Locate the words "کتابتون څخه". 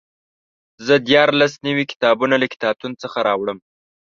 2.53-3.17